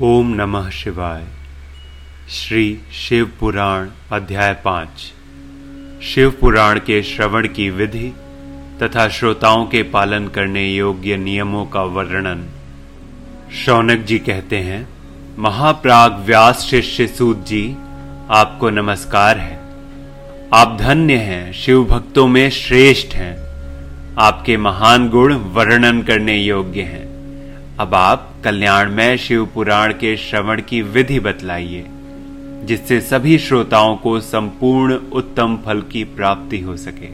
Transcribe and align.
ओम 0.00 0.34
नमः 0.34 0.70
शिवाय। 0.70 1.24
श्री 2.30 2.80
शिव 2.92 3.30
पुराण 3.40 3.88
अध्याय 4.12 4.52
पाँच। 4.52 5.12
शिव 6.04 6.30
पुराण 6.30 6.78
के 6.78 7.02
श्रवण 7.02 7.48
की 7.48 7.70
विधि 7.70 8.12
तथा 8.82 9.08
श्रोताओं 9.08 9.66
के 9.66 9.82
पालन 9.82 10.28
करने 10.28 10.72
योग्य 10.72 11.16
नियमों 11.16 11.66
का 11.66 11.82
वर्णन। 11.82 12.48
शौनक 13.66 13.98
जी 13.98 14.18
कहते 14.18 14.58
हैं, 14.58 14.88
महाप्राग 15.38 16.12
व्यास 16.12 16.60
शिष्य 16.60 17.06
सूत 17.06 17.46
जी, 17.46 17.76
आपको 18.30 18.70
नमस्कार 18.70 19.38
है। 19.38 19.60
आप 20.54 20.76
धन्य 20.80 21.16
हैं, 21.16 21.52
शिव 21.52 21.84
भक्तों 21.84 22.26
में 22.26 22.50
श्रेष्ठ 22.50 23.14
हैं। 23.14 23.38
आपके 24.18 24.56
महान 24.56 25.08
गुण 25.08 25.34
वर्णन 25.34 26.02
करने 26.02 26.38
योग्य 26.38 26.82
हैं। 26.82 27.11
अब 27.80 27.94
आप 27.94 28.34
कल्याणमय 28.44 29.16
शिव 29.16 29.44
पुराण 29.46 29.92
के 29.92 30.16
श्रवण 30.16 30.60
की 30.60 30.82
विधि 30.82 31.20
बतलाइए, 31.20 31.84
जिससे 32.64 33.00
सभी 33.00 33.38
श्रोताओं 33.38 33.96
को 33.96 34.20
संपूर्ण 34.20 34.94
उत्तम 34.94 35.58
फल 35.66 35.80
की 35.80 36.04
प्राप्ति 36.04 36.60
हो 36.60 36.76
सके। 36.76 37.08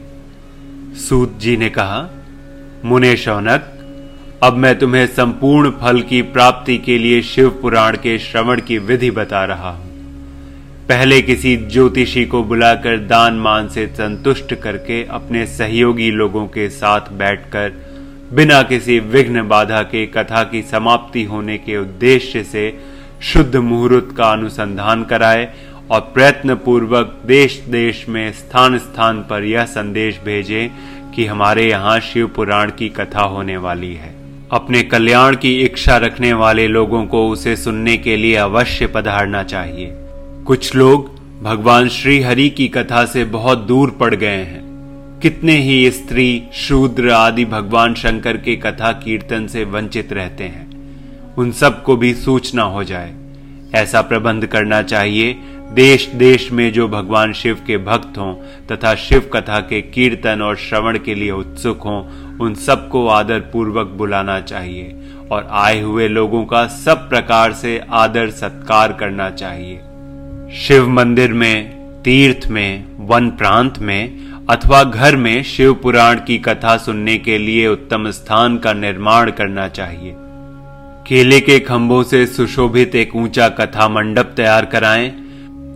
सूत 0.95 1.37
जी 1.39 1.57
ने 1.57 1.69
कहा, 1.69 2.09
मुने 2.85 3.17
शौनक, 3.17 3.75
अब 4.43 4.53
मैं 4.53 4.79
तुम्हें 4.79 5.07
संपूर्ण 5.07 5.71
फल 5.71 6.01
की 6.01 6.21
प्राप्ति 6.21 6.77
के 6.77 6.97
लिए 6.97 7.21
शिव 7.21 7.49
पुराण 7.49 7.97
के 7.97 8.19
श्रवण 8.19 8.61
की 8.61 8.77
विधि 8.77 9.11
बता 9.11 9.45
रहा 9.45 9.69
हूँ। 9.69 9.89
पहले 10.87 11.21
किसी 11.21 11.57
ज्योतिषी 11.57 12.25
को 12.25 12.43
बुलाकर 12.43 12.97
दान 12.97 13.33
मान 13.33 13.67
से 13.69 13.87
संतुष्ट 13.87 14.53
करके 14.53 15.03
अपने 15.03 15.45
सहयोगी 15.45 16.11
लोगों 16.11 16.47
के 16.47 16.69
साथ 16.69 17.01
बैठकर 17.11 17.88
बिना 18.33 18.61
किसी 18.63 18.99
विघ्न 18.99 19.47
बाधा 19.47 19.81
के 19.83 20.05
कथा 20.05 20.43
की 20.43 20.61
समाप्ति 20.61 21.23
होने 21.23 21.57
के 21.57 21.77
उद्देश्य 21.77 22.43
से 22.43 22.79
शुद्ध 23.21 23.55
मुहूर्त 23.55 24.15
का 24.17 24.31
अनुसंधान 24.31 25.03
कराए 25.03 25.53
और 25.91 25.99
प्रयत्न 25.99 26.55
पूर्वक 26.55 27.21
देश 27.25 27.59
देश 27.59 28.05
में 28.09 28.31
स्थान 28.33 28.77
स्थान 28.77 29.21
पर 29.29 29.43
यह 29.43 29.65
संदेश 29.65 30.19
भेजे 30.25 30.71
कि 31.15 31.25
हमारे 31.25 31.69
यहाँ 31.69 31.99
शिव 31.99 32.27
पुराण 32.27 32.71
की 32.71 32.89
कथा 32.89 33.21
होने 33.21 33.57
वाली 33.57 33.93
है। 33.93 34.13
अपने 34.51 34.83
कल्याण 34.83 35.35
की 35.35 35.61
इच्छा 35.61 35.97
रखने 35.97 36.33
वाले 36.33 36.67
लोगों 36.67 37.05
को 37.05 37.29
उसे 37.29 37.55
सुनने 37.55 37.97
के 37.97 38.17
लिए 38.17 38.35
अवश्य 38.35 38.87
पधारना 38.87 39.43
चाहिए। 39.43 39.89
कुछ 40.45 40.75
लोग 40.75 41.11
भगवान 41.43 41.89
श्री 41.89 42.21
हरि 42.21 42.49
की 42.49 42.67
कथा 42.67 43.05
से 43.05 43.25
बहुत 43.25 43.57
दूर 43.57 43.97
पड़ 43.99 44.15
गए 44.15 44.43
हैं। 44.43 44.68
कितने 45.21 45.57
ही 45.57 45.91
स्त्री, 45.91 46.43
शूद्र 46.53 47.09
आदि 47.09 47.45
भगवान 47.45 47.93
शंकर 47.93 48.37
के 48.37 48.55
कथा 48.55 48.91
कीर्तन 48.91 49.47
से 49.47 49.63
वंचित 49.63 50.13
रहते 50.13 50.43
हैं। 50.43 50.69
उन 51.35 51.51
सबको 51.51 51.95
भी 51.95 52.13
सूचना 52.13 52.63
हो 52.63 52.83
जाए। 52.83 53.13
ऐसा 53.75 54.01
प्रबंध 54.01 54.45
करना 54.45 54.81
चाहिए 54.81 55.35
देश 55.71 56.07
देश 56.07 56.51
में 56.51 56.73
जो 56.73 56.87
भगवान 56.87 57.33
शिव 57.33 57.57
के 57.67 57.77
भक्त 57.77 58.17
हों 58.17 58.33
तथा 58.71 58.95
शिव 58.95 59.29
कथा 59.33 59.59
के 59.59 59.81
कीर्तन 59.81 60.41
और 60.41 60.55
श्रवण 60.55 60.99
के 60.99 61.15
लिए 61.15 61.31
उत्सुक 61.31 61.81
हों, 61.81 62.03
उन 62.37 62.55
सबको 62.55 63.07
आदर 63.07 63.39
पूर्वक 63.39 63.87
बुलाना 63.87 64.41
चाहिए 64.41 64.95
और 65.31 65.47
आए 65.51 65.81
हुए 65.81 66.07
लोगों 66.07 66.45
का 66.45 66.67
सब 66.67 67.09
प्रकार 67.09 67.53
से 67.53 67.81
आदर 67.89 68.29
सत्कार 68.29 68.93
करना 68.93 69.29
चाहिए। 69.29 69.77
शिव 70.57 70.89
मंदिर 70.89 71.33
में, 71.33 71.79
तीर्थ 72.03 72.47
में, 72.47 72.85
वन 72.99 73.29
प्रांत 73.29 73.79
में 73.79 74.28
अथवा 74.49 74.83
घर 74.83 75.15
में 75.15 75.43
शिव 75.43 75.73
पुराण 75.73 76.19
की 76.19 76.37
कथा 76.37 76.77
सुनने 76.77 77.17
के 77.17 77.37
लिए 77.37 77.67
उत्तम 77.67 78.09
स्थान 78.11 78.57
का 78.57 78.73
निर्माण 78.73 79.31
करना 79.31 79.67
चाहिए। 79.67 80.13
केले 81.07 81.39
के 81.39 81.59
खंभों 81.59 82.03
से 82.03 82.25
सुशोभित 82.27 82.95
एक 82.95 83.15
ऊँचा 83.15 83.49
कथा 83.49 83.89
मंडप 83.89 84.33
तैयार 84.37 84.65
कराएँ। 84.65 85.09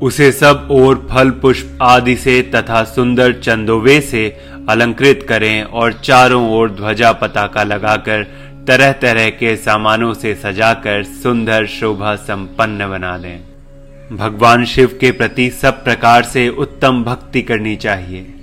उसे 0.01 0.31
सब 0.31 0.67
और 0.71 1.07
फल, 1.11 1.29
पुष्प 1.29 1.79
आदि 1.81 2.15
से 2.15 2.41
तथा 2.55 2.83
सुंदर 2.83 3.33
चंदोवे 3.33 4.01
से 4.01 4.27
अलंकृत 4.69 5.25
करें 5.29 5.63
और 5.63 5.93
चारों 5.93 6.51
ओर 6.51 6.71
ध्वजा 6.71 7.11
पताका 7.11 7.63
लगाकर 7.63 8.23
तरह 8.67 8.91
तरह 8.91 9.29
के 9.29 9.55
सामानों 9.55 10.13
से 10.13 10.35
सजाकर 10.35 11.03
सुंदर 11.03 11.65
शोभा 11.65 12.15
संपन्न 12.15 12.89
बना 12.89 13.17
दें। 13.17 14.17
भगवान 14.17 14.65
शिव 14.65 14.97
के 15.01 15.11
प्रति 15.11 15.49
सब 15.51 15.83
प्रकार 15.83 16.23
से 16.23 16.49
उत्तम 16.49 17.03
भक्ति 17.03 17.41
करनी 17.41 17.75
चाहिए। 17.75 18.33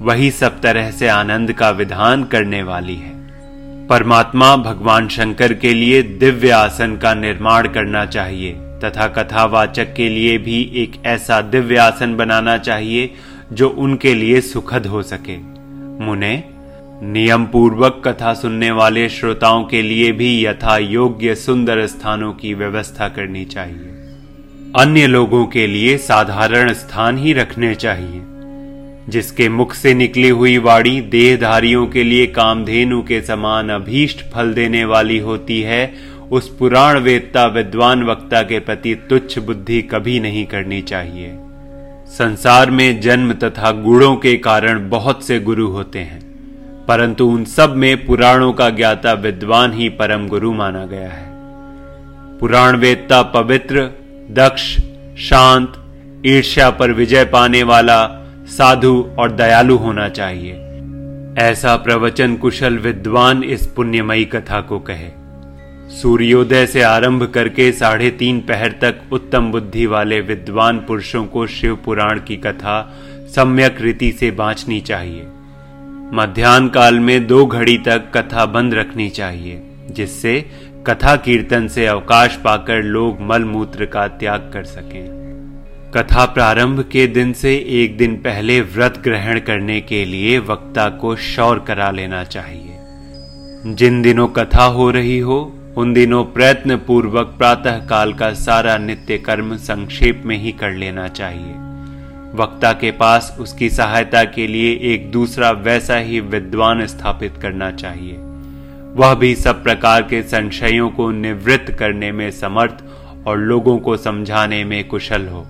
वही 0.00 0.30
सब 0.30 0.60
तरह 0.60 0.90
से 0.90 1.08
आनंद 1.08 1.52
का 1.52 1.70
विधान 1.70 2.24
करने 2.24 2.62
वाली 2.62 2.94
है। 2.94 3.12
परमात्मा 3.86 4.56
भगवान 4.56 5.08
शंकर 5.08 5.54
के 5.54 5.74
लिए 5.74 6.02
दिव्य 6.02 6.50
आसन 6.50 6.96
का 6.96 7.14
निर्माण 7.14 7.68
करना 7.68 8.06
चाहिए, 8.06 8.52
तथा 8.52 9.06
कथावाचक 9.06 9.94
के 9.94 10.08
लिए 10.08 10.38
भी 10.38 10.72
एक 10.74 11.06
ऐसा 11.06 11.40
दिव्य 11.40 11.76
आसन 11.76 12.16
बनाना 12.16 12.58
चाहिए, 12.58 13.10
जो 13.52 13.68
उनके 13.68 14.14
लिए 14.14 14.40
सुखद 14.40 14.86
हो 14.86 15.02
सके। 15.02 15.36
मुने 16.04 16.44
नियम 17.02 17.46
पूर्वक 17.46 18.02
कथा 18.04 18.34
सुनने 18.34 18.70
वाले 18.70 19.08
श्रोताओं 19.08 19.64
के 19.64 19.82
लिए 19.82 20.12
भी 20.12 20.46
यथा 20.46 20.78
योग्य 20.78 21.34
सुंदर 21.34 21.86
स्थानों 21.86 22.32
की 22.32 22.54
व्यवस्था 22.54 23.08
करनी 23.08 23.44
चाहिए। 23.44 23.90
अन्य 24.76 25.06
लोगों 25.06 25.46
के 25.46 25.66
लिए 25.66 25.98
साधारण 25.98 26.72
स्थान 26.72 27.18
ही 27.18 27.32
रखने 27.32 27.74
चाहिए। 27.74 28.22
जिसके 29.08 29.48
मुख 29.48 29.74
से 29.74 29.94
निकली 29.94 30.28
हुई 30.28 30.56
वाणी 30.58 31.00
देहधारियों 31.00 31.86
के 31.86 32.02
लिए 32.04 32.26
कामधेनु 32.26 33.02
के 33.02 33.20
समान 33.22 33.70
अभीष्ट 33.70 34.24
फल 34.32 34.52
देने 34.54 34.84
वाली 34.84 35.18
होती 35.18 35.60
है, 35.60 35.92
उस 36.30 36.48
पुराण 36.48 36.98
वेदता 36.98 37.46
विद्वान 37.46 38.02
वक्ता 38.04 38.42
के 38.42 38.58
प्रति 38.58 38.94
तुच्छ 39.10 39.38
बुद्धि 39.38 39.82
कभी 39.82 40.18
नहीं 40.20 40.44
करनी 40.46 40.80
चाहिए। 40.82 41.32
संसार 42.08 42.70
में 42.70 43.00
जन्म 43.00 43.32
तथा 43.34 43.70
गुणों 43.70 44.14
के 44.16 44.36
कारण 44.36 44.88
बहुत 44.90 45.24
से 45.24 45.38
गुरु 45.40 45.66
होते 45.66 45.98
हैं, 45.98 46.22
परंतु 46.86 47.26
उन 47.26 47.44
सब 47.44 47.76
में 47.76 48.06
पुराणों 48.06 48.52
का 48.52 48.70
ज्ञाता 48.70 49.12
विद्वान 49.12 49.72
ही 49.72 49.88
परम 49.88 50.26
गुरु 50.28 50.52
माना 50.52 50.84
गया 50.86 51.08
है। 51.08 51.32
पुराण 52.38 52.76
वेदता 52.76 53.22
पवित्र, 53.22 53.90
दक्ष, 54.30 54.76
शांत, 55.18 55.72
ईर्ष्या 56.26 56.70
पर 56.70 56.92
विजय 56.92 57.24
पाने 57.24 57.62
वाला 57.62 58.02
साधु 58.48 59.10
और 59.18 59.32
दयालु 59.32 59.76
होना 59.76 60.08
चाहिए। 60.08 60.52
ऐसा 61.38 61.76
प्रवचन 61.76 62.36
कुशल 62.36 62.78
विद्वान 62.78 63.42
इस 63.42 63.66
पुण्यमयी 63.66 64.24
कथा 64.24 64.60
को 64.60 64.78
कहे। 64.78 65.10
सूर्योदय 65.90 66.66
से 66.66 66.82
आरंभ 66.82 67.24
करके 67.24 67.72
साढ़े 67.72 68.10
तीन 68.10 68.40
पहर 68.40 68.72
तक 68.72 69.12
उत्तम 69.12 69.50
बुद्धि 69.50 69.86
वाले 69.86 70.20
विद्वान 70.20 70.78
पुरुषों 70.78 71.26
को 71.26 71.46
शिव 71.46 71.78
पुराण 71.84 72.20
की 72.20 72.36
कथा 72.36 72.94
सम्यक 73.34 73.80
रीति 73.80 74.12
से 74.12 74.30
बांचनी 74.30 74.80
चाहिए। 74.80 75.26
मध्यान्ह 76.12 76.68
काल 76.68 77.00
में 77.00 77.26
दो 77.26 77.46
घड़ी 77.46 77.78
तक 77.78 78.10
कथा 78.14 78.46
बंद 78.46 78.74
रखनी 78.74 79.08
चाहिए, 79.10 79.62
जिससे 79.90 80.50
कथा 80.86 81.16
कीर्तन 81.16 81.68
से 81.68 81.86
अवकाश 81.86 82.36
पाकर 82.36 82.82
लोग 82.82 83.20
मल 83.20 83.44
मूत्र 83.44 83.86
का 83.86 84.08
त्याग 84.08 84.50
कर 84.52 84.64
सकें। 84.64 85.23
कथा 85.96 86.24
प्रारंभ 86.24 86.80
के 86.92 87.06
दिन 87.06 87.32
से 87.32 87.66
एक 87.68 87.96
दिन 87.96 88.16
पहले 88.16 88.60
व्रत 88.60 89.00
ग्रहण 89.04 89.40
करने 89.40 89.80
के 89.80 90.04
लिए 90.04 90.38
वक्ता 90.38 90.88
को 90.88 91.16
शौर 91.16 91.58
करा 91.58 91.90
लेना 91.90 92.24
चाहिए। 92.24 92.78
जिन 93.74 94.02
दिनों 94.02 94.28
कथा 94.28 94.64
हो 94.64 94.90
रही 94.90 95.18
हो, 95.18 95.58
उन 95.76 95.92
दिनों 95.92 96.24
प्रयत्न 96.24 96.76
पूर्वक 96.76 97.26
प्रातः 97.38 97.86
काल 97.86 98.12
का 98.12 98.32
सारा 98.32 98.78
नित्य 98.78 99.18
कर्म 99.18 99.56
संक्षेप 99.56 100.22
में 100.26 100.38
ही 100.38 100.52
कर 100.52 100.72
लेना 100.72 101.08
चाहिए। 101.08 101.52
वक्ता 102.34 102.72
के 102.72 102.90
पास 102.90 103.36
उसकी 103.40 103.70
सहायता 103.70 104.24
के 104.24 104.46
लिए 104.46 104.80
एक 104.82 105.10
दूसरा 105.10 105.50
वैसा 105.50 105.96
ही 105.96 106.20
विद्वान 106.20 106.86
स्थापित 106.86 107.34
करना 107.42 107.70
चाहिए। 107.70 108.16
वह 108.94 109.14
भी 109.14 109.34
सब 109.34 109.62
प्रकार 109.62 110.02
के 110.02 110.22
संशयों 110.22 110.90
को 110.90 111.10
निवृत्त 111.10 111.72
करने 111.72 112.12
में 112.12 112.30
समर्थ 112.30 112.84
और 113.26 113.38
लोगों 113.38 113.78
को 113.78 113.96
समझाने 113.96 114.64
में 114.64 114.88
कुशल 114.88 115.26
हो। 115.26 115.46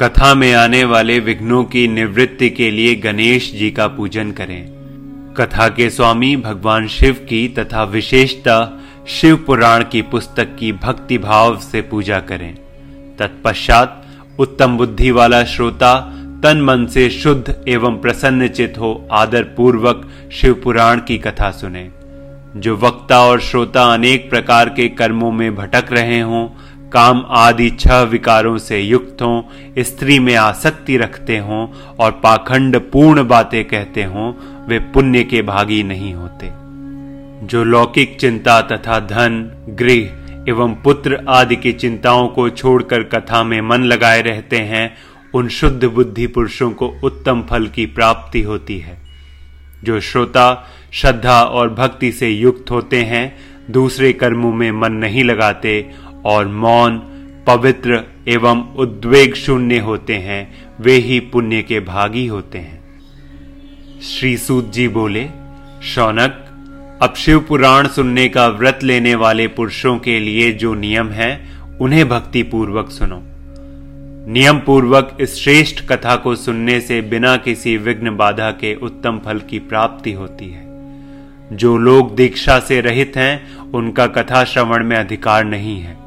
कथा 0.00 0.34
में 0.34 0.54
आने 0.54 0.84
वाले 0.84 1.18
विघ्नों 1.18 1.64
की 1.64 1.88
निवृत्ति 1.88 2.50
के 2.50 2.70
लिए 2.70 2.94
गणेश 2.94 3.52
जी 3.52 3.70
का 3.70 3.86
पूजन 3.86 4.30
करें। 4.30 4.66
कथा 5.36 5.68
के 5.68 5.90
स्वामी 5.90 6.36
भगवान 6.36 6.88
शिव 6.88 7.12
की 7.12 7.48
तथा 7.48 7.84
विशेषता 7.84 8.80
शिव 9.08 9.36
पुराण 9.36 9.84
की 9.84 10.02
पुस्तक 10.02 10.56
की 10.56 10.72
भक्ति 10.72 11.18
भाव 11.18 11.58
से 11.58 11.82
पूजा 11.82 12.20
करें। 12.20 12.54
तत्पश्चात 13.18 14.06
उत्तम 14.38 14.76
बुद्धि 14.76 15.10
वाला 15.10 15.44
श्रोता 15.44 16.00
तन 16.42 16.60
मन 16.60 16.86
से 16.86 17.10
शुद्ध 17.10 17.64
एवं 17.68 17.98
प्रसन्न 17.98 18.48
चित 18.48 18.74
हो 18.78 19.08
आदर 19.12 19.42
पूर्वक 19.42 20.08
शिव 20.32 20.60
पुराण 20.64 21.00
की 21.00 21.18
कथा 21.18 21.50
सुने। 21.50 21.90
जो 22.56 22.76
वक्ता 22.76 23.20
और 23.20 23.40
श्रोता 23.40 23.94
अनेक 23.94 24.30
प्रकार 24.30 24.68
के 24.68 24.88
कर्मों 24.88 25.32
में 25.32 25.54
भटक 25.56 25.92
रहे 25.92 26.20
हों 26.20 26.48
काम 26.92 27.26
आदि 27.28 27.70
छह 27.70 28.02
विकारों 28.02 28.58
से 28.58 28.80
युक्त 28.80 29.22
हों, 29.22 29.42
स्त्री 29.78 30.18
में 30.18 30.34
आसक्ति 30.34 30.96
रखते 30.96 31.38
हों 31.38 31.68
और 31.98 32.10
पाखंड 32.10 32.76
पूर्ण 32.76 33.28
बातें 33.28 33.64
कहते 33.64 34.04
हों, 34.04 34.32
वे 34.68 34.78
पुण्य 34.78 35.24
के 35.24 35.42
भागी 35.42 35.82
नहीं 35.82 36.14
होते। 36.14 36.50
जो 37.46 37.64
लौकिक 37.64 38.16
चिंता 38.20 38.60
तथा 38.60 39.00
धन, 39.00 39.52
गृह 39.68 40.26
एवं 40.48 40.74
पुत्र 40.74 41.24
आदि 41.28 41.56
की 41.56 41.72
चिंताओं 41.72 42.28
को 42.28 42.50
छोड़कर 42.50 43.02
कथा 43.02 43.44
में 43.44 43.60
मन 43.60 43.82
लगाए 43.82 44.22
रहते 44.22 44.56
हैं, 44.56 44.96
उन 45.34 45.48
शुद्ध 45.48 45.84
बुद्धि 45.84 46.26
पुरुषों 46.26 46.70
को 46.70 46.94
उत्तम 47.04 47.44
फल 47.50 47.66
की 47.66 47.86
प्राप्ति 47.86 48.42
होती 48.42 48.78
है। 48.78 48.98
जो 49.84 50.00
श्रोता 50.00 50.68
श्रद्धा 50.92 51.42
और 51.42 51.74
भक्ति 51.74 52.12
से 52.12 52.28
युक्त 52.28 52.70
होते 52.70 53.02
हैं, 53.02 53.36
दूसरे 53.70 54.12
कर्मों 54.12 54.52
में 54.52 54.72
मन 54.72 54.92
नहीं 54.92 55.24
लगाते 55.24 55.90
और 56.26 56.46
मौन, 56.48 56.98
पवित्र 57.46 58.02
एवं 58.28 58.74
उद्वेग 58.74 59.34
शून्य 59.34 59.78
होते 59.78 60.14
हैं, 60.14 60.68
वे 60.80 60.92
ही 60.92 61.20
पुण्य 61.20 61.62
के 61.62 61.80
भागी 61.80 62.26
होते 62.26 62.58
हैं। 62.58 62.80
श्री 64.00 64.36
सूत 64.36 64.72
जी 64.72 64.88
बोले, 64.88 65.28
शौनक, 65.82 66.42
अब 67.02 67.14
शिव 67.14 67.40
पुराण 67.40 67.88
सुनने 67.88 68.28
का 68.28 68.48
व्रत 68.48 68.80
लेने 68.82 69.14
वाले 69.14 69.46
पुरुषों 69.48 69.98
के 69.98 70.20
लिए 70.20 70.52
जो 70.52 70.74
नियम 70.74 71.08
है, 71.08 71.48
उन्हें 71.80 72.08
भक्ति 72.08 72.42
पूर्वक 72.42 72.90
सुनो। 72.90 73.22
नियम 74.32 74.58
पूर्वक 74.58 75.18
इस 75.20 75.36
श्रेष्ठ 75.36 75.86
कथा 75.86 76.16
को 76.16 76.34
सुनने 76.34 76.80
से 76.80 77.00
बिना 77.00 77.36
किसी 77.36 77.76
विघ्न 77.76 78.16
बाधा 78.16 78.50
के 78.50 78.74
उत्तम 78.74 79.20
फल 79.24 79.38
की 79.38 79.58
प्राप्ति 79.58 80.12
होती 80.12 80.50
है। 80.50 80.66
जो 81.52 81.76
लोग 81.76 82.16
दीक्षा 82.16 82.58
से 82.58 82.80
रहित 82.80 83.12
हैं, 83.16 83.56
उनका 83.56 84.06
कथा 84.06 84.44
श्रवण 84.44 84.84
में 84.84 84.96
अधिकार 84.96 85.44
नहीं 85.44 85.80
है। 85.80 86.05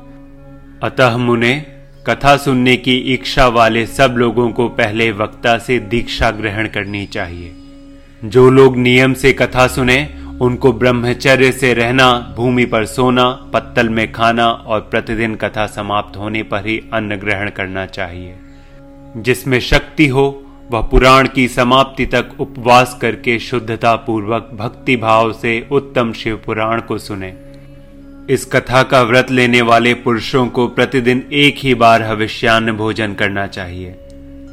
अतः 0.84 1.18
मुने, 1.18 1.66
कथा 2.08 2.38
सुनने 2.38 2.78
की 2.78 2.98
इच्छा 2.98 3.48
वाले 3.48 3.86
सब 3.86 4.16
लोगों 4.18 4.52
को 4.52 4.70
पहले 4.70 5.12
वक्ता 5.12 5.58
से 5.58 5.80
दीक्षा 5.80 6.31
ग्रहण 6.31 6.68
करनी 6.68 7.06
चाहिए। 7.06 7.56
जो 8.26 8.50
लोग 8.50 8.78
नियम 8.78 9.14
से 9.14 9.34
कथा 9.34 9.68
सुने, 9.68 10.10
उनको 10.42 10.74
ब्रह्मचर्य 10.74 11.52
से 11.52 11.74
रहना, 11.74 12.34
भूमि 12.38 12.66
पर 12.66 12.86
सोना, 12.86 13.30
पत्तल 13.30 13.90
में 13.90 14.12
खाना 14.12 14.50
और 14.50 14.80
प्रतिदिन 14.80 15.36
कथा 15.36 15.68
समाप्त 15.68 16.18
होने 16.18 16.44
पर 16.44 16.66
ही 16.66 16.84
अन्न 16.94 17.16
ग्रहण 17.16 17.50
करना 17.50 17.86
चाहिए। 17.86 18.36
जिसमें 19.18 19.60
शक्ति 19.60 20.08
हो, 20.08 20.46
वह 20.72 20.82
पुराण 20.82 21.28
की 21.28 21.48
समाप्ति 21.48 22.06
तक 22.06 22.30
उपवास 22.40 22.98
करके 23.02 23.40
शुद्धता 23.40 23.96
पूर्वक 23.96 24.50
भक्ति 24.54 24.96
भाव 24.96 25.34
से 25.34 25.68
उत्तम 25.72 26.14
शिव 26.14 26.42
पुराण 26.46 26.82
को 26.82 26.98
सुने। 26.98 27.49
इस 28.30 28.46
कथा 28.46 28.84
का 28.84 29.02
व्रत 29.02 29.31
लेने 29.31 29.62
वाले 29.62 29.94
पुरुषों 29.94 30.48
को 30.48 30.68
प्रतिदिन 30.68 31.30
एक 31.34 31.56
ही 31.58 31.74
बार 31.76 32.04
हविष्यान्न 32.04 32.72
भोजन 32.72 33.14
करना 33.14 33.48
चाहिए। 33.48 33.96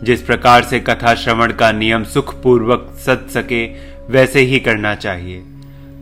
जिस 0.03 0.23
प्रकार 0.23 0.63
से 0.63 0.81
कथा 0.81 1.15
श्रवण 1.15 1.53
का 1.53 1.73
नियम 1.73 2.05
सुखपूर्वक 2.05 2.97
सद 3.07 3.27
सके, 3.31 3.67
वैसे 4.13 4.41
ही 4.41 4.59
करना 4.59 4.95
चाहिए। 4.95 5.43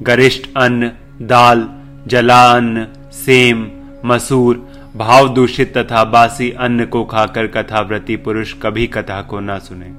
गरिष्ठ 0.03 0.49
अन्न, 0.57 0.91
दाल 1.23 1.69
जला 2.07 2.53
अन्न 2.53 2.87
सेम, 3.13 3.71
मसूर, 4.05 4.73
भाव 4.97 5.29
दूषित 5.29 5.79
तथा 5.79 6.05
बासी 6.05 6.51
अन्न 6.51 6.85
को 6.85 7.05
खाकर 7.05 7.47
कथा 7.47 7.81
व्रती 7.81 8.17
पुरुष 8.17 8.55
कभी 8.63 8.87
कथा 8.87 9.23
को 9.23 9.41
ना 9.41 9.59
सुने। 9.59 9.93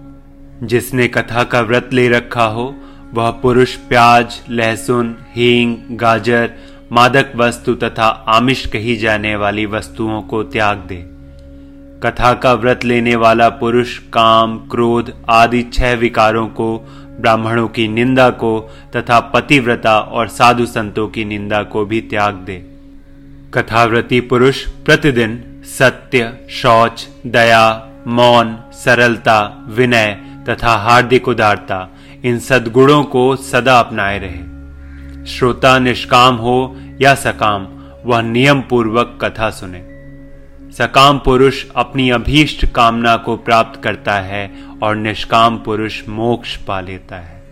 जिसने 0.67 1.07
कथा 1.07 1.43
का 1.43 1.61
व्रत 1.61 1.89
ले 1.93 2.09
रखा 2.09 2.45
हो, 2.45 2.75
वह 3.13 3.31
पुरुष 3.31 3.75
प्याज, 3.75 4.41
लहसुन, 4.49 5.15
हींग, 5.35 5.77
गाजर 5.91 6.51
मादक 6.91 7.31
वस्तु 7.35 7.75
तथा 7.75 8.07
आमिष 8.07 8.65
कही 8.65 8.95
जाने 8.95 9.35
वाली 9.35 9.65
वस्तुओं 9.65 10.21
को 10.21 10.43
त्याग 10.43 10.77
दे। 10.77 11.05
कथा 12.03 12.33
का 12.33 12.53
व्रत 12.53 12.85
लेने 12.85 13.15
वाला 13.15 13.49
पुरुष, 13.49 13.97
काम, 13.97 14.57
क्रोध 14.57 15.13
आदि 15.29 15.63
छह 15.73 15.93
विकारों 15.93 16.47
को, 16.47 16.77
ब्राह्मणों 17.21 17.67
की 17.67 17.87
निंदा 17.87 18.29
को 18.29 18.71
तथा 18.95 19.19
पतिव्रता 19.19 19.99
और 19.99 20.27
साधु 20.27 20.65
संतों 20.65 21.07
की 21.07 21.25
निंदा 21.25 21.63
को 21.63 21.85
भी 21.85 22.01
त्याग 22.01 22.33
दे। 22.33 22.65
कथाव्रती 23.53 24.21
पुरुष 24.21 24.67
प्रतिदिन 24.67 25.43
सत्य, 25.63 26.37
शौच, 26.49 27.07
दया, 27.25 27.87
मौन, 28.07 28.57
सरलता, 28.73 29.65
विनय 29.67 30.19
तथा 30.49 30.73
हार्दिक 30.73 31.27
उदारता, 31.27 31.89
इन 32.25 32.39
सद्गुणों 32.39 33.03
को 33.03 33.35
सदा 33.35 33.79
अपनाए 33.79 34.19
रहे। 34.19 34.54
श्रोता 35.27 35.79
निष्काम 35.79 36.35
हो 36.35 36.77
या 37.01 37.15
सकाम, 37.15 37.67
वह 38.05 38.21
नियम 38.21 38.61
पूर्वक 38.61 39.17
कथा 39.21 39.49
सुने। 39.49 39.79
सकाम 40.73 41.19
पुरुष 41.19 41.65
अपनी 41.75 42.09
अभीष्ट 42.09 42.65
कामना 42.65 43.17
को 43.17 43.37
प्राप्त 43.37 43.83
करता 43.83 44.13
है 44.13 44.51
और 44.83 44.95
निष्काम 44.95 45.57
पुरुष 45.57 46.01
मोक्ष 46.09 46.55
पा 46.55 46.81
लेता 46.81 47.15
है। 47.15 47.43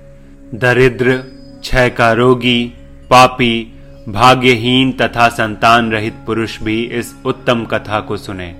दरिद्र, 0.55 1.17
क्षय 1.61 1.89
का 1.89 2.13
रोगी, 2.13 2.73
पापी, 3.09 3.73
भाग्यहीन 4.09 4.91
तथा 4.91 5.27
संतान 5.29 5.91
रहित 5.91 6.13
पुरुष 6.25 6.61
भी 6.61 6.83
इस 6.83 7.15
उत्तम 7.25 7.65
कथा 7.65 7.99
को 7.99 8.17
सुने। 8.17 8.55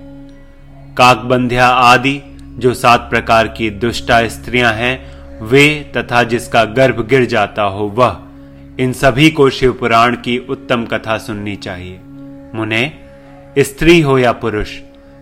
काकबंध्या 0.96 1.66
आदि, 1.66 2.20
जो 2.58 2.74
सात 2.74 3.00
प्रकार 3.00 3.48
की 3.48 3.70
दुष्टा 3.70 4.28
स्त्रियाँ 4.28 4.72
हैं, 4.72 5.14
वे 5.42 5.92
तथा 5.96 6.22
जिसका 6.22 6.64
गर्भ 6.64 7.06
गिर 7.06 7.24
जाता 7.24 7.62
हो 7.62 7.84
वह 7.84 8.20
इन 8.80 8.92
सभी 8.92 9.30
को 9.30 9.50
शिवपुराण 9.50 10.16
की 10.16 10.38
उत्तम 10.38 10.84
कथा 10.84 11.18
सुननी 11.18 11.56
चाहिए। 11.56 12.00
मुने, 12.54 12.92
स्त्री 13.58 14.00
हो 14.00 14.18
या 14.18 14.32
पुरुष, 14.32 14.68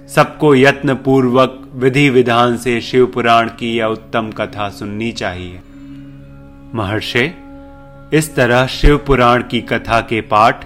सबको 0.09 0.55
यत्न 0.55 0.95
पूर्वक 0.95 1.71
विधि 1.75 2.11
विधान 2.11 2.57
से 2.57 2.81
शिव 2.81 3.07
पुराण 3.07 3.49
की 3.49 3.77
यह 3.77 3.85
उत्तम 3.85 4.31
कथा 4.31 4.69
सुननी 4.69 5.13
चाहिए। 5.13 5.61
महर्षि, 6.75 7.35
इस 8.13 8.35
तरह 8.35 8.67
शिव 8.67 8.99
पुराण 8.99 9.43
की 9.43 9.61
कथा 9.61 10.01
के 10.01 10.21
पाठ 10.21 10.65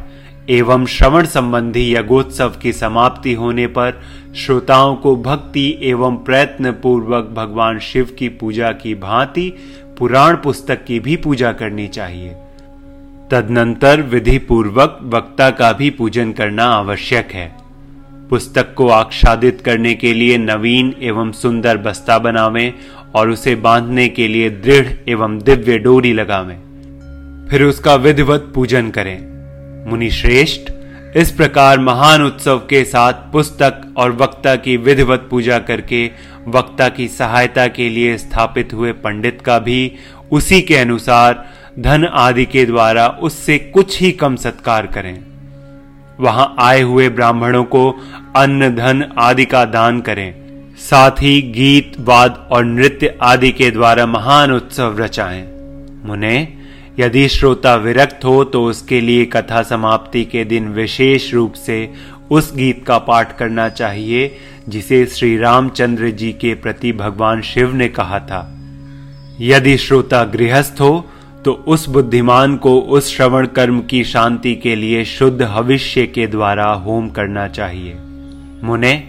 एवं 0.50 0.86
श्रवण 0.86 1.26
संबंधी 1.26 1.94
यज्ञोत्सव 1.94 2.54
की 2.62 2.72
समाप्ति 2.72 3.34
होने 3.34 3.66
पर 3.66 4.02
श्रोताओं 4.36 4.96
को 4.96 5.16
भक्ति 5.16 5.78
एवं 5.82 6.16
प्रयत्न 6.16 6.72
पूर्वक 6.72 7.24
भगवान 7.24 7.78
शिव 7.78 8.16
की 8.18 8.28
पूजा 8.28 8.72
की 8.72 8.94
भांति 8.94 9.52
पुराण 9.98 10.36
पुस्तक 10.36 10.84
की 10.84 11.00
भी 11.00 11.16
पूजा 11.16 11.52
करनी 11.52 11.88
चाहिए। 11.88 12.36
तदनंतर 13.30 14.00
विधि 14.00 14.38
पूर्वक 14.38 14.98
वक्ता 15.02 15.50
का 15.50 15.72
भी 15.72 15.90
पूजन 15.90 16.32
करना 16.32 16.64
आवश्यक 16.64 17.32
है। 17.32 17.46
पुस्तक 18.30 18.74
को 18.74 18.88
आच्छादित 18.88 19.60
करने 19.60 19.94
के 19.94 20.12
लिए 20.12 20.36
नवीन 20.38 20.94
एवं 21.02 21.32
सुंदर 21.32 21.76
बस्ता 21.76 22.18
बनावें 22.18 22.72
और 23.14 23.30
उसे 23.30 23.54
बांधने 23.54 24.08
के 24.08 24.28
लिए 24.28 24.50
दृढ़ 24.50 24.92
एवं 25.08 25.38
दिव्य 25.38 25.78
डोरी 25.78 26.12
लगावें। 26.12 26.56
फिर 27.50 27.62
उसका 27.62 27.94
विधिवत 27.94 28.52
पूजन 28.54 28.90
करें। 28.90 29.18
मुनि 29.90 30.10
श्रेष्ठ 30.10 30.70
इस 31.16 31.30
प्रकार 31.30 31.78
महान 31.78 32.22
उत्सव 32.22 32.58
के 32.58 32.84
साथ 32.84 33.12
पुस्तक 33.32 33.94
और 33.96 34.12
वक्ता 34.12 34.56
की 34.56 34.76
विधिवत 34.76 35.26
पूजा 35.30 35.58
करके 35.58 36.10
वक्ता 36.48 36.88
की 36.88 37.08
सहायता 37.08 37.66
के 37.68 37.88
लिए 37.88 38.16
स्थापित 38.18 38.72
हुए 38.72 38.92
पंडित 38.92 39.40
का 39.40 39.58
भी 39.58 39.92
उसी 40.32 40.60
के 40.60 40.76
अनुसार 40.76 41.44
धन 41.78 42.04
आदि 42.04 42.44
के 42.44 42.64
द्वारा 42.66 43.08
उससे 43.08 43.58
कुछ 43.58 44.00
ही 44.00 44.12
कम 44.12 44.36
सत्कार 44.36 44.86
करें। 44.86 45.18
वहाँ 46.20 46.54
आए 46.58 46.80
हुए 46.82 47.08
ब्राह्मणों 47.08 47.64
को 47.64 47.90
अन्न, 48.36 48.74
धन 48.74 49.12
आदि 49.18 49.44
का 49.44 49.64
दान 49.64 50.00
करें। 50.00 50.34
साथ 50.78 51.10
ही 51.10 51.42
गीत, 51.42 51.92
वाद 52.00 52.48
और 52.52 52.64
नृत्य 52.64 53.18
आदि 53.22 53.50
के 53.52 53.70
द्वारा 53.70 54.06
महान 54.06 54.52
उत्सव 54.52 54.98
रचाएँ। 54.98 55.42
मुने, 56.04 56.48
यदि 56.98 57.28
श्रोता 57.28 57.74
विरक्त 57.74 58.24
हो 58.24 58.44
तो 58.44 58.64
उसके 58.64 59.00
लिए 59.00 59.24
कथा 59.24 59.62
समाप्ति 59.62 60.24
के 60.24 60.44
दिन 60.44 60.68
विशेष 60.68 61.34
रूप 61.34 61.52
से 61.52 61.92
उस 62.30 62.54
गीत 62.56 62.84
का 62.86 62.98
पाठ 62.98 63.36
करना 63.38 63.68
चाहिए, 63.68 64.36
जिसे 64.68 65.06
श्री 65.06 65.36
रामचंद्र 65.38 66.10
जी 66.10 66.32
के 66.32 66.54
प्रति 66.54 66.92
भगवान 66.92 67.42
शिव 67.42 67.74
ने 67.74 67.88
कहा 67.88 68.18
था। 68.20 68.40
यदि 69.40 69.76
श्रोता 69.76 70.24
गृहस्थ 70.24 70.80
हो 70.80 71.06
तो 71.46 71.52
उस 71.52 71.88
बुद्धिमान 71.88 72.56
को 72.56 72.80
उस 72.80 73.16
श्रवण 73.16 73.46
कर्म 73.46 73.80
की 73.80 74.04
शांति 74.04 74.54
के 74.54 74.76
लिए 74.76 75.04
शुद्ध 75.04 75.42
भविष्य 75.42 76.06
के 76.06 76.26
द्वारा 76.26 76.72
होम 76.72 77.08
करना 77.08 77.48
चाहिए। 77.48 77.94
मुने, 78.64 79.08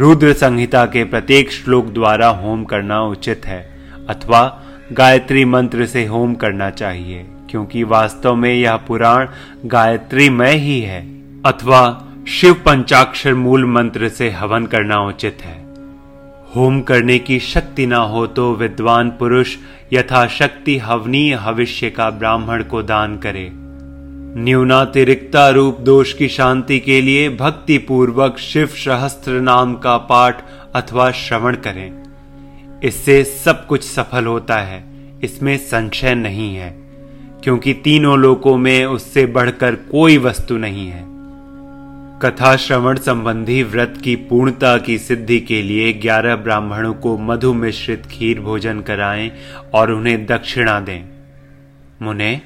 रुद्र 0.00 0.32
संहिता 0.32 0.86
के 0.86 1.04
प्रत्येक 1.04 1.52
श्लोक 1.52 1.86
द्वारा 1.86 2.28
होम 2.28 2.64
करना 2.64 3.02
उचित 3.02 3.46
है, 3.46 3.78
अथवा 4.08 4.62
गायत्री 4.92 5.44
मंत्र 5.44 5.86
से 5.86 6.06
होम 6.06 6.34
करना 6.34 6.70
चाहिए, 6.70 7.26
क्योंकि 7.50 7.82
वास्तव 7.82 8.34
में 8.34 8.54
यह 8.54 8.76
पुराण 8.76 9.28
गायत्री 9.66 10.30
में 10.30 10.52
ही 10.52 10.80
है, 10.80 11.02
अथवा 11.46 12.08
शिव 12.28 12.54
पंचाक्षर 12.54 13.34
मूल 13.34 13.64
मंत्र 13.64 14.08
से 14.08 14.30
हवन 14.30 14.66
करना 14.66 15.00
उचित 15.00 15.38
है। 15.42 15.69
होम 16.56 16.80
करने 16.80 17.18
की 17.18 17.38
शक्ति 17.40 17.86
ना 17.86 17.98
हो 18.04 18.26
तो 18.26 18.52
विद्वान 18.54 19.10
पुरुष 19.10 19.56
यथाशक्ति 19.92 20.76
हवनीय 20.78 21.36
भविष्य 21.36 21.90
का 21.90 22.08
ब्राह्मण 22.10 22.62
को 22.62 22.82
दान 22.82 23.16
करे। 23.16 23.48
न्यूनातिरिक्ता 24.36 25.48
रूप 25.48 25.78
दोष 25.80 26.12
की 26.12 26.28
शांति 26.28 26.78
के 26.80 27.00
लिए 27.00 27.28
भक्ति 27.36 27.78
पूर्वक 27.78 28.38
शिव 28.38 28.66
सहस्त्र 28.66 29.40
नाम 29.40 29.74
का 29.74 29.96
पाठ 30.10 30.42
अथवा 30.74 31.10
श्रवण 31.10 31.56
करें। 31.56 32.80
इससे 32.84 33.22
सब 33.24 33.66
कुछ 33.66 33.84
सफल 33.84 34.26
होता 34.26 34.58
है, 34.58 34.82
इसमें 35.24 35.56
संशय 35.58 36.14
नहीं 36.14 36.54
है, 36.56 36.70
क्योंकि 37.44 37.74
तीनों 37.74 38.18
लोकों 38.18 38.56
में 38.56 38.84
उससे 38.86 39.26
बढ़कर 39.28 39.74
कोई 39.90 40.18
वस्तु 40.18 40.56
नहीं 40.56 40.88
है। 40.88 41.04
कथा 42.22 42.56
श्रवण 42.56 42.96
संबंधी 42.96 43.62
व्रत 43.62 43.94
की 44.04 44.16
पूर्णता 44.16 44.78
की 44.78 44.98
सिद्धि 44.98 45.40
के 45.40 45.62
लिए 45.62 45.92
ग्यारह 45.92 46.36
ब्राह्मणों 46.36 46.94
को 46.94 47.18
मधु 47.18 47.52
मिश्रित 47.54 48.06
खीर 48.06 48.40
भोजन 48.40 48.80
कराएँ 48.80 49.30
और 49.74 49.90
उन्हें 49.90 50.26
दक्षिणा 50.26 50.80
दें। 50.80 51.04
मुने, 52.02 52.40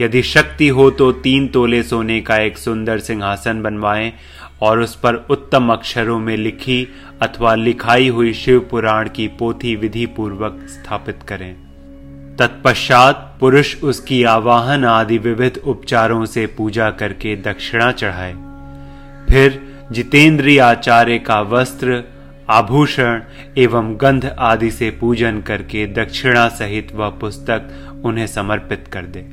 यदि 0.00 0.22
शक्ति 0.22 0.68
हो 0.68 0.90
तो 0.90 1.12
तीन 1.12 1.48
तोले 1.48 1.82
सोने 1.82 2.20
का 2.20 2.36
एक 2.36 2.58
सुंदर 2.58 2.98
सिंहासन 2.98 3.62
बनवाएँ 3.62 4.12
और 4.62 4.80
उस 4.80 4.96
पर 4.96 5.14
उत्तम 5.14 5.72
अक्षरों 5.72 6.18
में 6.18 6.36
लिखी 6.36 6.88
अथवा 7.22 7.54
लिखाई 7.54 8.08
हुई 8.08 8.32
शिव 8.32 8.68
पुराण 8.70 9.08
की 9.08 9.28
पोथी 9.28 9.76
विधि 9.76 10.06
पूर्वक 10.06 10.66
स्थापित 10.68 11.22
करें। 11.28 11.54
तत्पश्चात 12.36 13.36
पुरुष 13.40 13.82
उसकी 13.82 14.24
आवाहन 14.24 14.84
आदि 14.84 15.18
विविध 15.18 15.60
उपचारों 15.64 16.24
से 16.24 16.46
पूजा 16.46 16.90
करके 16.90 17.36
दक्षिणा 17.36 17.92
चढ़ाए। 17.92 18.47
फिर 19.28 19.60
जितेंद्रीय 19.92 20.60
आचार्य 20.60 21.18
का 21.18 21.40
वस्त्र, 21.40 22.04
आभूषण 22.50 23.22
एवं 23.58 23.94
गंध 24.00 24.36
आदि 24.38 24.70
से 24.70 24.90
पूजन 24.90 25.40
करके 25.40 25.86
दक्षिणा 25.86 26.48
सहित 26.48 26.94
वह 26.94 27.08
पुस्तक 27.08 27.68
उन्हें 28.04 28.26
समर्पित 28.26 28.84
कर 28.92 29.02
दे। 29.02 29.26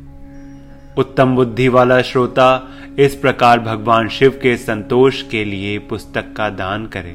उत्तम 0.97 1.35
बुद्धि 1.35 1.67
वाला 1.67 2.01
श्रोता, 2.01 2.67
इस 2.99 3.15
प्रकार 3.15 3.59
भगवान 3.59 4.09
शिव 4.09 4.39
के 4.43 4.57
संतोष 4.57 5.21
के 5.21 5.45
लिए 5.45 5.79
पुस्तक 5.79 6.33
का 6.37 6.49
दान 6.49 6.85
करे। 6.85 7.13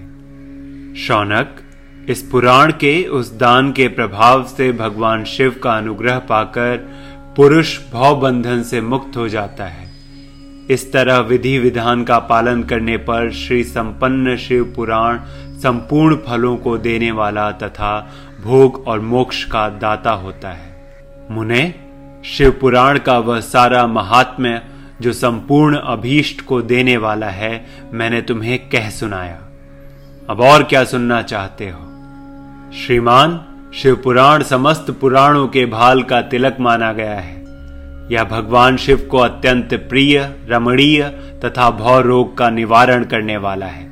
शौनक, 1.00 1.56
इस 2.08 2.22
पुराण 2.22 2.72
के 2.72 3.04
उस 3.04 3.38
दान 3.38 3.72
के 3.72 3.88
प्रभाव 3.88 4.44
से 4.44 4.72
भगवान 4.72 5.24
शिव 5.24 5.60
का 5.62 5.72
अनुग्रह 5.72 6.18
पाकर 6.18 6.76
पुरुष 7.36 7.78
भाव 7.92 8.20
बंधन 8.20 8.62
से 8.62 8.80
मुक्त 8.80 9.16
हो 9.16 9.28
जाता 9.28 9.64
है। 9.64 9.89
इस 10.70 10.92
तरह 10.92 11.18
विधि 11.18 11.58
विधान 11.58 12.04
का 12.04 12.18
पालन 12.18 12.62
करने 12.62 12.96
पर 12.96 13.32
श्री 13.32 13.64
संपन्न 13.64 14.36
शिव 14.36 14.72
पुराण 14.76 15.18
संपूर्ण 15.58 16.16
फलों 16.16 16.56
को 16.56 16.78
देने 16.78 17.10
वाला 17.10 17.50
तथा 17.50 18.10
भोग 18.42 18.84
और 18.86 19.00
मोक्ष 19.00 19.44
का 19.44 19.68
दाता 19.68 20.10
होता 20.10 20.48
है। 20.48 20.82
मुने, 21.30 21.74
शिव 22.24 22.58
पुराण 22.60 22.98
का 22.98 23.18
वह 23.18 23.40
सारा 23.40 23.86
महात्म्य 23.86 24.62
जो 25.00 25.12
संपूर्ण 25.12 25.76
अभीष्ट 25.76 26.40
को 26.40 26.62
देने 26.62 26.96
वाला 26.96 27.26
है, 27.26 27.66
मैंने 27.92 28.22
तुम्हें 28.22 28.68
कह 28.68 28.90
सुनाया। 28.90 29.38
अब 30.30 30.40
और 30.40 30.62
क्या 30.62 30.84
सुनना 30.84 31.22
चाहते 31.22 31.68
हो? 31.68 31.86
श्रीमान, 32.86 33.40
शिव 33.74 33.96
पुराण 33.96 34.42
समस्त 34.42 34.90
पुराणों 34.90 35.48
के 35.48 35.66
भाल 35.66 36.02
का 36.02 36.22
तिलक 36.22 36.56
माना 36.60 36.92
गया 36.92 37.14
है। 37.14 37.39
यह 38.10 38.24
भगवान 38.24 38.76
शिव 38.76 39.08
को 39.10 39.18
अत्यंत 39.18 39.74
प्रिय, 39.74 40.30
रमणीय 40.48 41.02
तथा 41.44 41.70
भौ 41.70 42.00
रोग 42.00 42.38
का 42.38 42.50
निवारण 42.50 43.04
करने 43.04 43.36
वाला 43.36 43.66
है। 43.66 43.90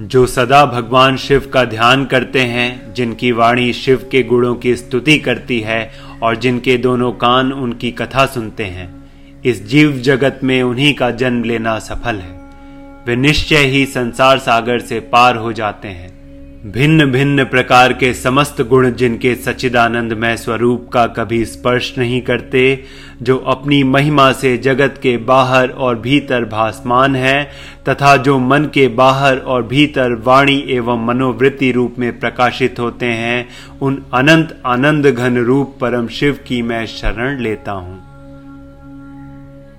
जो 0.00 0.26
सदा 0.26 0.66
भगवान 0.66 1.16
शिव 1.16 1.50
का 1.54 1.64
ध्यान 1.64 2.04
करते 2.04 2.40
हैं, 2.40 2.94
जिनकी 2.94 3.32
वाणी 3.32 3.72
शिव 3.72 4.08
के 4.10 4.22
गुणों 4.22 4.54
की 4.54 4.76
स्तुति 4.76 5.18
करती 5.18 5.60
है 5.60 5.90
और 6.22 6.36
जिनके 6.36 6.76
दोनों 6.76 7.12
कान 7.12 7.52
उनकी 7.52 7.90
कथा 7.90 8.26
सुनते 8.26 8.64
हैं, 8.64 9.04
इस 9.44 9.66
जीव 9.66 9.92
जगत 9.92 10.40
में 10.44 10.62
उन्हीं 10.62 10.94
का 10.94 11.10
जन्म 11.10 11.44
लेना 11.44 11.78
सफल 11.78 12.14
है। 12.14 12.40
वे 13.06 13.16
निश्चय 13.16 13.58
ही 13.58 13.86
संसार 13.86 14.38
सागर 14.38 14.78
से 14.78 15.00
पार 15.00 15.36
हो 15.36 15.52
जाते 15.52 15.88
हैं। 15.88 16.15
भिन्न 16.66 17.12
भिन्न 17.12 17.44
प्रकार 17.44 17.92
के 17.92 18.14
समस्त 18.14 18.62
गुण 18.62 18.90
जिनके 18.90 19.34
सच्चिदानंदमय 19.34 20.36
स्वरूप 20.36 20.88
का 20.92 21.06
कभी 21.06 21.44
स्पर्श 21.44 21.98
नहीं 21.98 22.22
करते, 22.22 22.84
जो 23.22 23.36
अपनी 23.36 23.84
महिमा 23.84 24.32
से 24.32 24.58
जगत 24.58 24.98
के 25.02 25.16
बाहर 25.16 25.68
और 25.68 25.98
भीतर 25.98 26.44
भासमान 26.44 27.16
है, 27.16 27.50
तथा 27.88 28.16
जो 28.16 28.38
मन 28.38 28.64
के 28.64 28.88
बाहर 28.88 29.36
और 29.36 29.62
भीतर 29.62 30.14
वाणी 30.14 30.64
एवं 30.68 31.06
मनोवृत्ति 31.06 31.72
रूप 31.72 31.94
में 31.98 32.20
प्रकाशित 32.20 32.78
होते 32.78 33.06
हैं, 33.06 33.48
उन 33.82 34.02
अनंत 34.14 34.62
आनंद 34.66 35.06
घन 35.06 35.38
रूप 35.38 35.78
परम 35.80 36.08
शिव 36.08 36.38
की 36.46 36.62
मैं 36.62 36.86
शरण 36.86 37.38
लेता 37.38 37.72
हूँ। 37.72 38.05